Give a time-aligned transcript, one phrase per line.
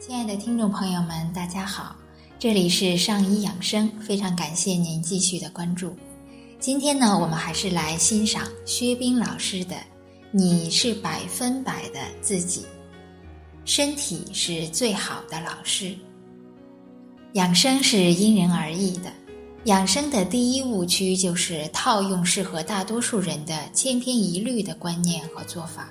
[0.00, 1.96] 亲爱的听众朋友们，大家好，
[2.38, 5.94] 这里是上医养生，非常感谢您继续的关注。
[6.60, 9.74] 今天呢，我们还是来欣赏薛冰老师的
[10.30, 12.60] 《你是百分百的自己》，
[13.64, 15.92] 身体是最好的老师。
[17.32, 19.12] 养生是因人而异的，
[19.64, 25.88] 养生的第一误区就是套用适合大多数人的千篇一律的观念和做法。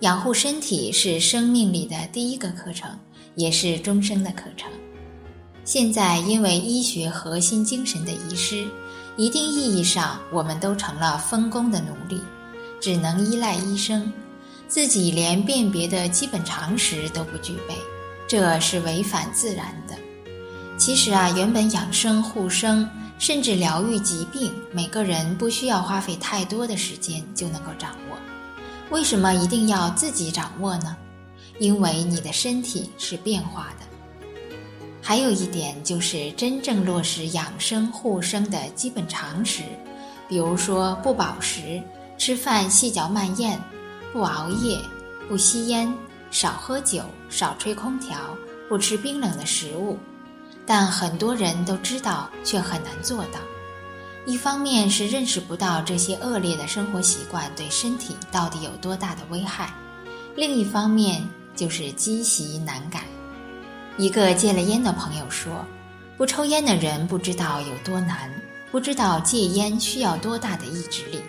[0.00, 2.96] 养护身体是生命里的第一个课程，
[3.36, 4.68] 也是终生的课程。
[5.64, 8.66] 现在因为医学核心精神的遗失，
[9.16, 12.20] 一定意义上我们都成了分工的奴隶，
[12.80, 14.12] 只能依赖医生，
[14.68, 17.74] 自己连辨别的基本常识都不具备，
[18.28, 19.94] 这是违反自然的。
[20.78, 28.16] 其实啊，原本养生护生，甚至疗愈疾病，每个人不需要花费太多的时间就能够掌握。
[28.90, 30.96] 为什么一定要自己掌握呢？
[31.58, 33.86] 因为你的身体是变化的。
[35.00, 39.62] 还有一点就是真正落实养生护生的基本常识，
[40.28, 41.80] 比如说不饱食，
[42.18, 43.56] 吃饭细嚼慢咽，
[44.12, 44.78] 不熬夜，
[45.28, 45.94] 不吸烟，
[46.32, 48.16] 少喝酒，少吹空调，
[48.68, 49.96] 不吃冰冷的食物。
[50.66, 53.38] 但很多人都知道，却很难做到。
[54.26, 59.72] 一方面是认识不到这些恶劣的生活习惯对身体到底有多大的危害，
[60.34, 61.24] 另一方面
[61.56, 63.02] 就是积习难改。
[63.96, 65.64] 一个戒了烟的朋友说
[66.16, 68.30] ：“不抽烟的人不知道有多难，
[68.70, 71.20] 不知道戒烟需要多大的意志力。”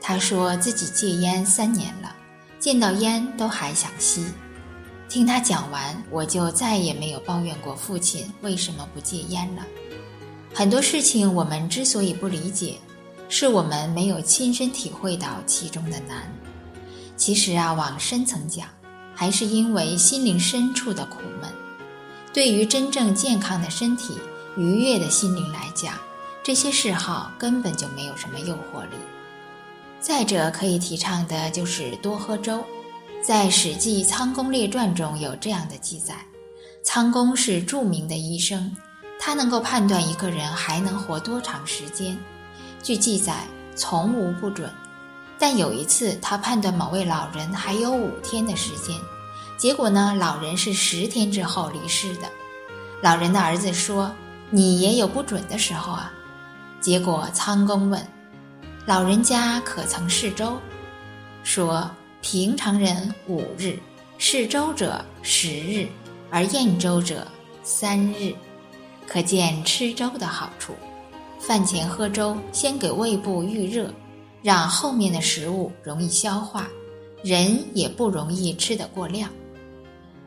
[0.00, 2.16] 他说自己戒烟三年了，
[2.58, 4.26] 见到烟都还想吸。
[5.08, 9.62] 听他讲完，我就再也没有抱怨过父亲为什么不戒烟了。
[10.52, 12.78] 很多事情我们之所以不理解，
[13.28, 16.32] 是我们没有亲身体会到其中的难。
[17.16, 18.68] 其实啊，往深层讲，
[19.14, 21.50] 还是因为心灵深处的苦闷。
[22.32, 24.18] 对于真正健康的身体、
[24.56, 25.94] 愉悦的心灵来讲，
[26.42, 28.96] 这些嗜好根本就没有什么诱惑力。
[30.00, 32.64] 再者，可以提倡的就是多喝粥。
[33.22, 36.14] 在《史记·仓公列传》中有这样的记载：
[36.82, 38.70] 仓公是著名的医生。
[39.18, 42.18] 他能够判断一个人还能活多长时间，
[42.82, 44.70] 据记载从无不准。
[45.38, 48.96] 但有一次，他判断某位老人还有五天的时间，
[49.58, 52.28] 结果呢，老人是十天之后离世的。
[53.02, 54.10] 老人的儿子说
[54.48, 56.12] ：“你也有不准的时候啊。”
[56.80, 58.06] 结果仓公问
[58.86, 60.58] ：“老人家可曾试粥？”
[61.42, 61.90] 说
[62.22, 63.78] ：“平常人五日，
[64.16, 65.88] 试粥者十日，
[66.30, 67.26] 而厌粥者
[67.62, 68.34] 三日。”
[69.06, 70.74] 可见吃粥的好处。
[71.38, 73.92] 饭前喝粥，先给胃部预热，
[74.44, 76.68] 让后面的食物容易消化，
[77.22, 79.30] 人也不容易吃得过量。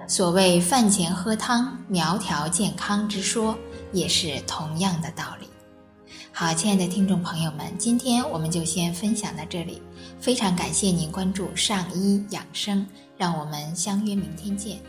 [0.07, 3.55] 所谓饭前喝汤，苗条健康之说，
[3.93, 5.47] 也是同样的道理。
[6.31, 9.79] 好，亲爱的听众朋友们，今天我们就先分享到这里。
[10.19, 12.83] 非常感谢您关注上医养生，
[13.17, 14.79] 让我们相约明天见。